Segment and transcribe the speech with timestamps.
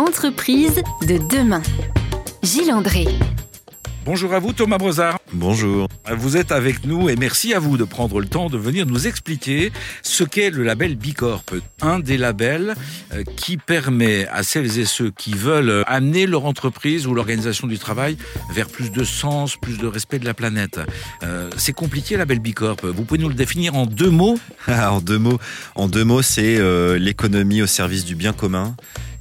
[0.00, 1.60] Entreprise de demain.
[2.42, 3.04] Gilles André.
[4.06, 5.18] Bonjour à vous Thomas Brozard.
[5.34, 5.88] Bonjour.
[6.10, 9.06] Vous êtes avec nous et merci à vous de prendre le temps de venir nous
[9.06, 9.70] expliquer
[10.02, 11.44] ce qu'est le label Bicorp.
[11.82, 12.74] Un des labels
[13.12, 17.78] euh, qui permet à celles et ceux qui veulent amener leur entreprise ou l'organisation du
[17.78, 18.16] travail
[18.54, 20.80] vers plus de sens, plus de respect de la planète.
[21.22, 22.78] Euh, c'est compliqué le label Bicorp.
[22.84, 24.38] Vous pouvez nous le définir en deux mots?
[24.66, 25.38] En deux mots,
[25.74, 28.74] en deux mots, c'est euh, l'économie au service du bien commun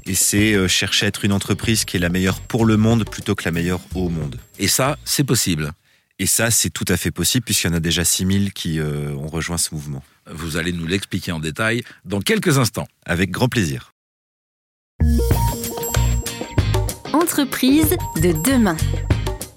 [0.10, 3.08] et c'est euh, chercher à être une entreprise qui est la meilleure pour le monde
[3.08, 4.40] plutôt que la meilleure au monde.
[4.58, 5.72] Et ça, c'est possible.
[6.18, 9.14] Et ça, c'est tout à fait possible puisqu'il y en a déjà 6000 qui euh,
[9.14, 10.04] ont rejoint ce mouvement.
[10.30, 12.88] Vous allez nous l'expliquer en détail dans quelques instants.
[13.06, 13.94] Avec grand plaisir.
[17.14, 18.78] Entreprise de demain.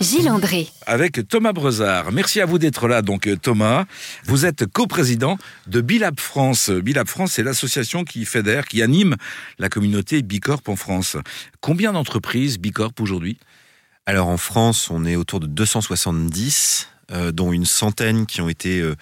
[0.03, 0.69] Gilles André.
[0.87, 2.11] avec Thomas Brezard.
[2.11, 3.85] Merci à vous d'être là, donc Thomas.
[4.25, 5.39] Vous êtes coprésident
[5.69, 6.71] de Bilab France.
[6.71, 9.17] Bilab France, c'est l'association qui fédère, qui anime
[9.59, 11.17] la communauté Bicorp en France.
[11.61, 13.39] Combien d'entreprises Bicorp aujourd'hui?
[14.05, 18.81] Alors en France, on est autour de 270, euh, dont une centaine qui ont été
[18.81, 18.97] euh,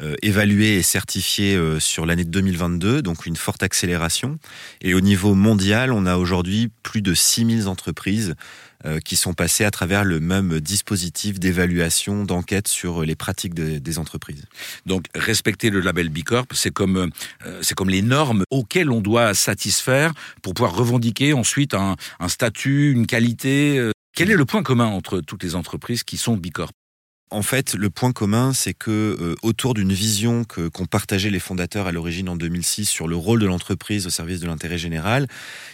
[0.00, 4.38] euh, évaluées et certifiées euh, sur l'année 2022, donc une forte accélération.
[4.80, 8.34] Et au niveau mondial, on a aujourd'hui plus de 6000 entreprises
[9.04, 13.98] qui sont passées à travers le même dispositif d'évaluation, d'enquête sur les pratiques de- des
[13.98, 14.44] entreprises.
[14.86, 16.96] Donc respecter le label Bicorp, c'est comme
[17.46, 22.28] euh, c'est comme les normes auxquelles on doit satisfaire pour pouvoir revendiquer ensuite un, un
[22.28, 23.78] statut, une qualité.
[23.78, 23.90] euh.
[24.14, 26.70] Quel est le point commun entre toutes les entreprises qui sont Bicorp?
[27.32, 31.86] En fait, le point commun, c'est que euh, autour d'une vision qu'ont partagé les fondateurs
[31.86, 35.26] à l'origine en 2006 sur le rôle de l'entreprise au service de l'intérêt général,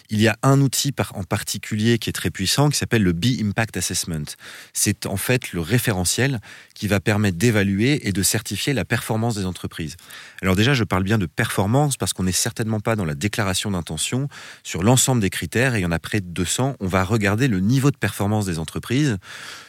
[0.08, 3.76] il y a un outil en particulier qui est très puissant, qui s'appelle le B-Impact
[3.76, 4.24] Assessment.
[4.72, 6.38] C'est en fait le référentiel
[6.74, 9.96] qui va permettre d'évaluer et de certifier la performance des entreprises.
[10.42, 13.72] Alors déjà, je parle bien de performance parce qu'on n'est certainement pas dans la déclaration
[13.72, 14.28] d'intention
[14.62, 16.76] sur l'ensemble des critères, et il y en a près de 200.
[16.78, 19.18] On va regarder le niveau de performance des entreprises.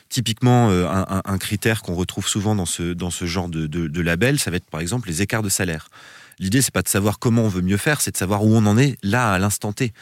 [0.10, 4.70] Typiquement, euh, un, critère qu'on retrouve souvent dans ce, genre de, label, ça va être
[4.70, 5.90] par exemple les écarts de salaire.
[6.40, 8.66] L'idée, c'est pas de savoir comment on veut mieux faire, c'est de savoir où on
[8.66, 9.94] en est là à l'instant T.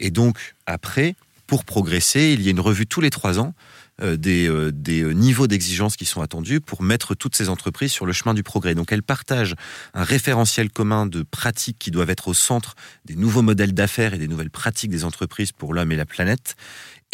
[0.00, 1.14] Et donc, après,
[1.46, 3.54] pour progresser, il y a une revue tous les trois ans
[4.02, 8.06] euh, des, euh, des niveaux d'exigence qui sont attendus pour mettre toutes ces entreprises sur
[8.06, 8.74] le chemin du progrès.
[8.74, 9.54] Donc, elles partagent
[9.94, 12.74] un référentiel commun de pratiques qui doivent être au centre
[13.04, 16.56] des nouveaux modèles d'affaires et des nouvelles pratiques des entreprises pour l'homme et la planète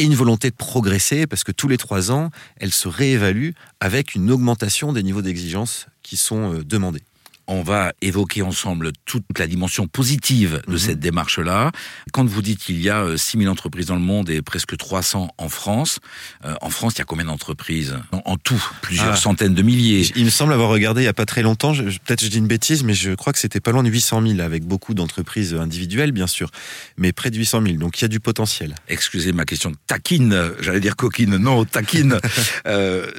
[0.00, 4.14] et une volonté de progresser parce que tous les trois ans, elles se réévaluent avec
[4.14, 7.02] une augmentation des niveaux d'exigence qui sont euh, demandés.
[7.50, 10.78] On va évoquer ensemble toute la dimension positive de Mhm.
[10.78, 11.72] cette démarche-là.
[12.12, 15.28] Quand vous dites qu'il y a euh, 6000 entreprises dans le monde et presque 300
[15.36, 15.98] en France,
[16.44, 17.96] euh, en France, il y a combien d'entreprises?
[18.12, 19.16] En, en tout, plusieurs Ah.
[19.16, 20.10] centaines de milliers.
[20.16, 22.46] Il me semble avoir regardé il n'y a pas très longtemps, peut-être je dis une
[22.46, 26.12] bêtise, mais je crois que c'était pas loin de 800 000, avec beaucoup d'entreprises individuelles,
[26.12, 26.50] bien sûr,
[26.96, 28.74] mais près de 800 000, donc il y a du potentiel.
[28.88, 32.18] Excusez ma question taquine, euh, j'allais dire coquine, non, taquine.
[32.66, 33.10] Euh,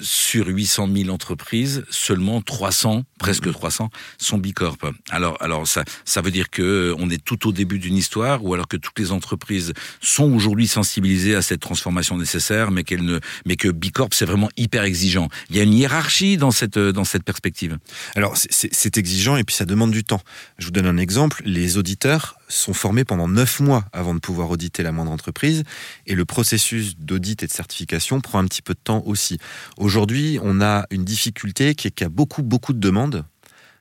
[0.00, 4.78] sur 800 000 entreprises, seulement 300, presque 300, sont bicorp.
[5.10, 8.44] Alors, alors ça, ça veut dire que euh, on est tout au début d'une histoire,
[8.44, 13.04] ou alors que toutes les entreprises sont aujourd'hui sensibilisées à cette transformation nécessaire, mais qu'elles
[13.04, 15.28] ne, mais que bicorp c'est vraiment hyper exigeant.
[15.50, 17.78] Il y a une hiérarchie dans cette euh, dans cette perspective.
[18.14, 20.20] Alors c'est exigeant et puis ça demande du temps.
[20.58, 24.50] Je vous donne un exemple, les auditeurs sont formés pendant 9 mois avant de pouvoir
[24.50, 25.64] auditer la moindre entreprise
[26.06, 29.38] et le processus d'audit et de certification prend un petit peu de temps aussi.
[29.76, 33.24] Aujourd'hui, on a une difficulté qui est qu'il y a beaucoup, beaucoup de demandes.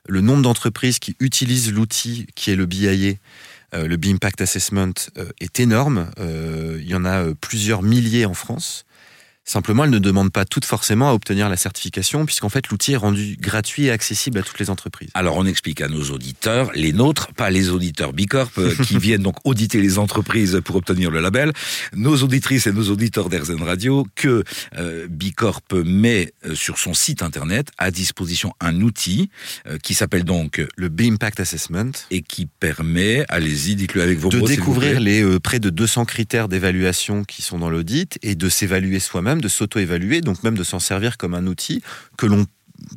[0.07, 3.13] Le nombre d'entreprises qui utilisent l'outil qui est le BIA,
[3.73, 6.09] euh, le B-Impact Assessment, euh, est énorme.
[6.19, 8.85] Euh, il y en a plusieurs milliers en France.
[9.47, 12.97] Simplement, elles ne demandent pas toutes forcément à obtenir la certification, puisqu'en fait, l'outil est
[12.97, 15.09] rendu gratuit et accessible à toutes les entreprises.
[15.13, 19.23] Alors on explique à nos auditeurs, les nôtres, pas les auditeurs Bicorp, euh, qui viennent
[19.23, 21.53] donc auditer les entreprises pour obtenir le label,
[21.95, 24.43] nos auditrices et nos auditeurs d'Airzen Radio, que
[24.77, 29.29] euh, Bicorp met euh, sur son site internet à disposition un outil
[29.67, 34.37] euh, qui s'appelle donc Le B-Impact Assessment, et qui permet, allez-y, dites-le avec vos de
[34.37, 38.35] mots, vous découvrir les euh, près de 200 critères d'évaluation qui sont dans l'audit et
[38.35, 41.81] de s'évaluer soi-même, de s'auto-évaluer, donc même de s'en servir comme un outil
[42.17, 42.45] que l'on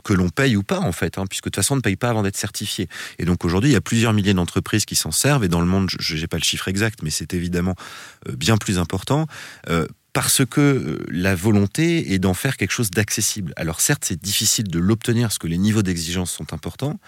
[0.04, 2.10] que paye ou pas en fait, hein, puisque de toute façon on ne paye pas
[2.10, 2.88] avant d'être certifié.
[3.19, 5.66] Et donc aujourd'hui il y a plusieurs milliers d'entreprises qui s'en servent et dans le
[5.66, 7.75] monde, je n'ai pas le chiffre exact, mais c'est évidemment
[8.28, 9.26] euh, bien plus important.
[9.69, 13.52] euh, parce que euh, la volonté est d'en faire quelque chose d'accessible.
[13.56, 16.98] Alors certes, c'est difficile de l'obtenir parce que les niveaux d'exigence sont importants.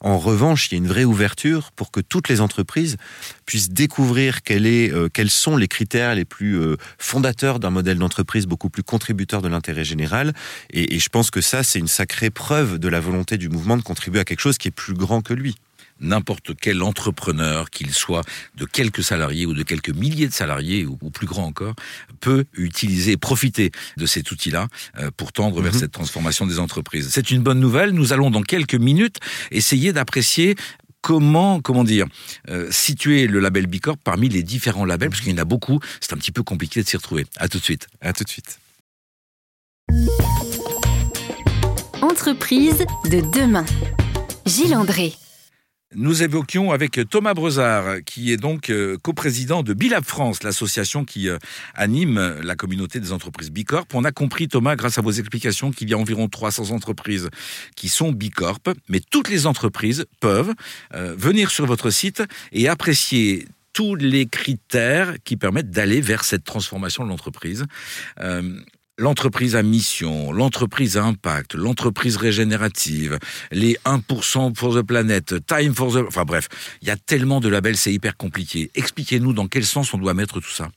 [0.00, 2.96] En revanche, il y a une vraie ouverture pour que toutes les entreprises
[3.44, 7.98] puissent découvrir quel est, euh, quels sont les critères les plus euh, fondateurs d'un modèle
[7.98, 10.32] d'entreprise beaucoup plus contributeur de l'intérêt général.
[10.70, 13.76] Et, et je pense que ça, c'est une sacrée preuve de la volonté du mouvement
[13.76, 15.56] de contribuer à quelque chose qui est plus grand que lui.
[16.00, 18.22] N'importe quel entrepreneur, qu'il soit
[18.56, 21.74] de quelques salariés ou de quelques milliers de salariés ou, plus grand encore,
[22.20, 25.80] peut utiliser et profiter de cet outil-là euh, pour tendre vers mhm.
[25.80, 27.08] cette transformation des entreprises.
[27.10, 27.90] C'est une bonne nouvelle.
[27.90, 29.18] Nous allons dans quelques minutes
[29.50, 30.56] essayer d'apprécier
[31.00, 32.06] comment, comment dire,
[32.50, 35.78] euh, situer le label Bicorp parmi les différents labels, parce qu'il y en a beaucoup.
[36.00, 37.26] C'est un petit peu compliqué de s'y retrouver.
[37.36, 37.86] À tout de suite.
[38.00, 38.58] À tout de suite.
[42.02, 43.64] Entreprise de demain.
[44.46, 45.14] Gilles André.
[45.98, 51.30] Nous évoquions avec Thomas Brezard, qui est donc euh, coprésident de Bilab France, l'association qui
[51.30, 51.38] euh,
[51.74, 53.86] anime la communauté des entreprises Bicorp.
[53.94, 57.30] On a compris, Thomas, grâce à vos explications, qu'il y a environ 300 entreprises
[57.76, 58.60] qui sont Bicorp,
[58.90, 60.52] mais toutes les entreprises peuvent
[60.92, 62.22] euh, venir sur votre site
[62.52, 67.64] et apprécier tous les critères qui permettent d'aller vers cette transformation de l'entreprise
[68.98, 73.18] l'entreprise à mission, l'entreprise à impact, l'entreprise régénérative,
[73.52, 76.04] les 1% pour the planet, time for the...
[76.06, 76.48] Enfin bref,
[76.82, 78.70] il y a tellement de labels, c'est hyper compliqué.
[78.74, 80.70] Expliquez-nous dans quel sens on doit mettre tout ça.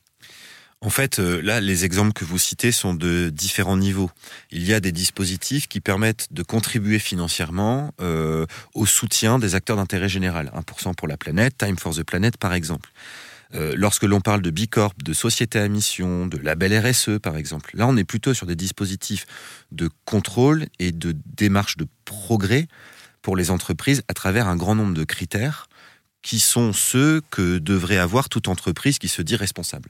[0.82, 4.10] En fait, euh, là, les exemples que vous citez sont de différents niveaux.
[4.50, 9.76] Il y a des dispositifs qui permettent de contribuer financièrement euh, au soutien des acteurs
[9.76, 10.54] d'intérêt général.
[10.56, 12.90] 1% pour la planète, Time for the Planet par exemple.
[13.56, 17.72] Euh, lorsque l'on parle de Bicorp, de société à mission, de label RSE par exemple,
[17.76, 19.26] là on est plutôt sur des dispositifs
[19.72, 22.68] de contrôle et de démarche de progrès
[23.22, 25.68] pour les entreprises à travers un grand nombre de critères
[26.22, 29.90] qui sont ceux que devrait avoir toute entreprise qui se dit responsable.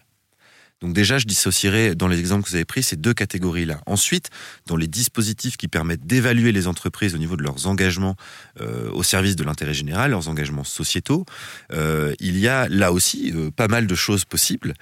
[0.82, 3.82] Donc déjà, je dissocierai dans les exemples que vous avez pris ces deux catégories-là.
[3.86, 4.30] Ensuite,
[4.66, 8.16] dans les dispositifs qui permettent d'évaluer les entreprises au niveau de leurs engagements
[8.62, 11.26] euh, au service de l'intérêt général, leurs engagements sociétaux,
[11.74, 14.74] euh, il y a là aussi euh, pas mal de choses possibles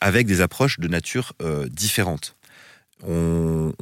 [0.00, 1.32] avec des approches de nature
[1.70, 2.36] différentes.
[3.06, 3.72] On,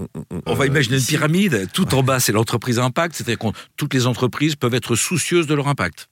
[0.47, 1.69] on, va imaginer une pyramide.
[1.73, 5.55] Tout en bas, c'est l'entreprise impact, c'est-à-dire que toutes les entreprises peuvent être soucieuses de
[5.55, 6.10] leur impact.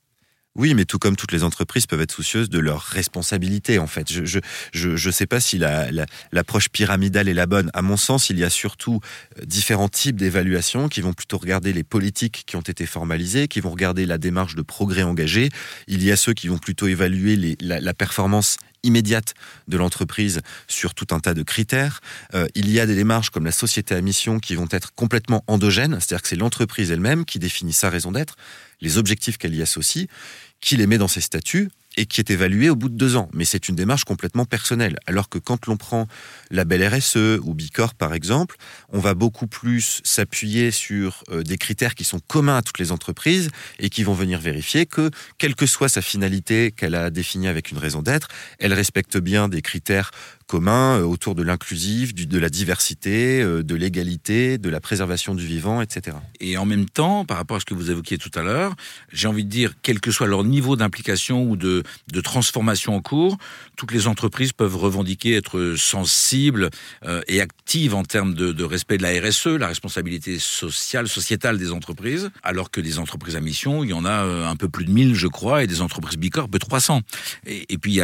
[0.56, 4.12] Oui, mais tout comme toutes les entreprises peuvent être soucieuses de leurs responsabilités, en fait.
[4.12, 4.41] Je je,
[4.73, 7.71] je, je sais pas si l'approche la, pyramidale est la bonne.
[7.75, 9.00] À mon sens, il y a surtout
[9.39, 13.61] euh, différents types d'évaluations qui vont plutôt regarder les politiques qui ont été formalisées, qui
[13.61, 15.50] vont regarder la démarche de progrès engagé.
[15.87, 19.34] Il y a ceux qui vont plutôt évaluer les, la performance immédiate
[19.69, 22.00] de l'entreprise sur tout un tas de critères.
[22.34, 25.44] Euh, il y a des démarches comme la société à mission qui vont être complètement
[25.46, 28.36] endogènes, c'est-à-dire que c'est l'entreprise elle-même qui définit sa raison d'être,
[28.80, 30.08] les objectifs qu'elle y associe
[30.60, 33.29] qui les met dans ses statuts et qui est évalué au bout de deux ans.
[33.35, 34.99] Mais c'est une démarche complètement personnelle.
[35.06, 36.06] Alors que quand l'on prend
[36.50, 38.56] la belle RSE ou Bicorp par exemple,
[38.91, 42.93] on va beaucoup plus s'appuyer sur euh, des critères qui sont communs à toutes les
[42.93, 43.50] entreprises
[43.81, 47.73] et qui vont venir vérifier que, quelle que soit sa finalité qu'elle a définie avec
[47.73, 48.29] une raison d'être,
[48.61, 50.12] elle respecte bien des critères
[50.49, 55.47] communs euh, autour de l'inclusif, de la diversité, euh, de l'égalité, de la préservation du
[55.47, 56.17] vivant, etc.
[56.41, 58.75] Et en même temps, par rapport à ce que vous évoquiez tout à l'heure,
[59.12, 61.85] j'ai envie de dire, quel que soit leur niveau d'implication ou de,
[62.25, 63.37] transformation en cours,
[63.77, 66.71] toutes les entreprises peuvent revendiquer être sensibles
[67.05, 71.71] euh, et actives en termes de, respect de la RSE, la responsabilité sociale, sociétale des
[71.71, 74.91] entreprises, alors que des entreprises à mission, il y en a un peu plus de
[74.91, 77.03] 1000, je crois, et des entreprises Bicorp, 300.
[77.47, 78.00] Et, puis,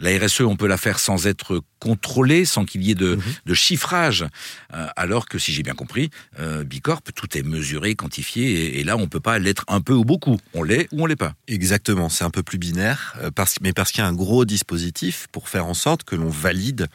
[0.00, 3.16] la RSE, on peut la faire sans être contrôlé sans qu'il y ait de,
[3.46, 3.54] mhm.
[3.54, 4.26] chiffrage.
[4.74, 6.10] Euh, alors que, si j'ai bien compris,
[6.40, 9.92] euh, Bicorp, tout est mesuré, quantifié, et, là, on ne peut pas l'être un peu
[9.92, 10.38] ou beaucoup.
[10.52, 11.34] On l'est ou on l'est pas.
[11.46, 14.44] Exactement, c'est un peu plus binaire, euh, parce, mais parce qu'il y a un gros
[14.44, 16.88] dispositif pour faire en sorte que l'on valide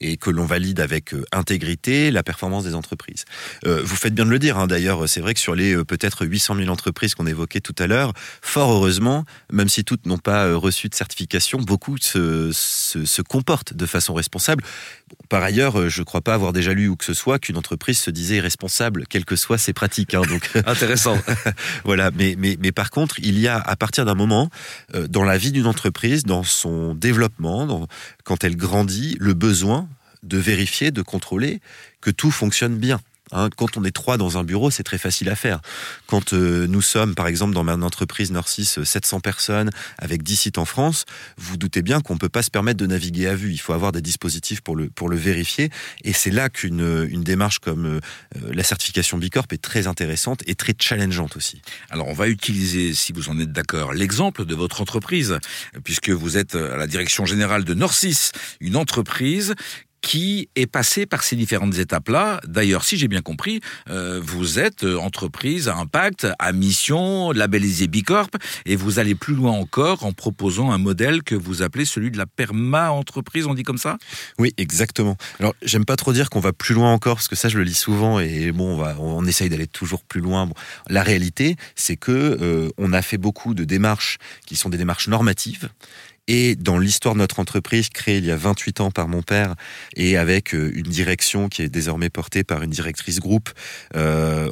[0.00, 3.24] et que l'on valide avec euh, intégrité la performance des entreprises.
[3.66, 5.84] Euh, vous faites bien de le dire, hein, d'ailleurs, c'est vrai que sur les euh,
[5.84, 10.18] peut-être 800 000 entreprises qu'on évoquait tout à l'heure, fort heureusement, même si toutes n'ont
[10.18, 14.62] pas reçu de certification, beaucoup se, se, se comportent de façon responsable.
[15.28, 17.98] par ailleurs, je ne crois pas avoir déjà lu ou que ce soit qu'une entreprise
[17.98, 20.14] se disait responsable, quelles que soient ses pratiques.
[20.14, 21.18] Hein, donc Intéressant.
[21.84, 24.50] voilà, mais, mais, mais par contre, il y a à partir d'un moment,
[25.08, 27.86] dans la vie d'une entreprise, dans son développement, dans,
[28.24, 29.87] quand elle grandit, le besoin
[30.22, 31.60] de vérifier, de contrôler
[32.00, 33.00] que tout fonctionne bien.
[33.32, 35.60] Hein, quand on est trois dans un bureau, c'est très facile à faire.
[36.06, 40.58] Quand euh, nous sommes, par exemple, dans ma entreprise Norcis, 700 personnes avec 10 sites
[40.58, 41.04] en France,
[41.36, 43.52] vous doutez bien qu'on ne peut pas se permettre de naviguer à vue.
[43.52, 45.70] Il faut avoir des dispositifs pour le, pour le vérifier.
[46.04, 48.00] Et c'est là qu'une une démarche comme euh,
[48.50, 51.60] la certification Bicorp est très intéressante et très challengeante aussi.
[51.90, 55.38] Alors, on va utiliser, si vous en êtes d'accord, l'exemple de votre entreprise,
[55.84, 59.54] puisque vous êtes à la direction générale de Norcis, une entreprise
[60.00, 62.40] qui est passé par ces différentes étapes-là.
[62.46, 67.86] D'ailleurs, si j'ai bien compris, euh, vous êtes euh, entreprise à impact, à mission, labellisé
[67.86, 68.30] Bicorp,
[68.66, 72.18] et vous allez plus loin encore en proposant un modèle que vous appelez celui de
[72.18, 73.98] la perma-entreprise, on dit comme ça?
[74.38, 75.16] Oui, exactement.
[75.40, 77.64] Alors, j'aime pas trop dire qu'on va plus loin encore, parce que ça, je le
[77.64, 80.48] lis souvent, et bon, on, essaye d'aller toujours plus loin.
[80.88, 85.08] La réalité, c'est que euh, on a fait beaucoup de démarches qui sont des démarches
[85.08, 85.68] normatives,
[86.28, 89.56] et dans l'histoire de notre entreprise, créée il y a 28 ans par mon père,
[89.96, 93.50] et avec euh, une direction qui est désormais portée par une directrice groupe
[93.96, 94.50] euh,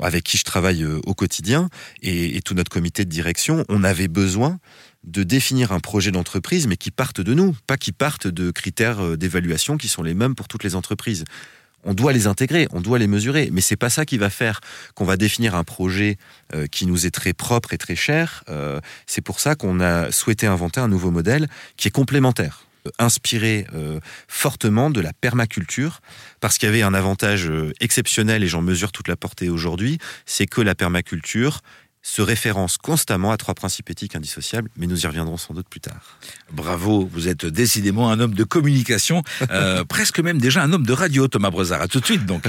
[0.00, 1.68] avec qui je travaille euh, au quotidien,
[2.02, 4.58] et, et tout notre comité de direction, on avait besoin
[5.06, 9.00] de définir un projet d'entreprise, mais qui parte de nous, pas qui parte de critères
[9.00, 11.24] euh, d'évaluation qui sont les mêmes pour toutes les entreprises
[11.86, 14.60] on doit les intégrer, on doit les mesurer, mais c'est pas ça qui va faire
[14.94, 16.18] qu'on va définir un projet
[16.54, 18.44] euh, qui nous est très propre et très cher.
[18.50, 22.90] Euh, c'est pour ça qu'on a souhaité inventer un nouveau modèle qui est complémentaire euh,
[22.98, 23.66] inspiré
[24.28, 26.00] fortement de la permaculture,
[26.40, 27.50] parce qu'il y avait un avantage
[27.80, 31.60] exceptionnel, et j'en mesure toute la portée aujourd'hui, c'est que la permaculture
[32.06, 35.80] se référence constamment à trois principes éthiques indissociables, mais nous y reviendrons sans doute plus
[35.80, 36.18] tard.
[36.52, 40.92] Bravo, vous êtes décidément un homme de communication, euh, presque même déjà un homme de
[40.92, 41.82] radio, Thomas Brezard.
[41.82, 42.44] À tout de suite donc.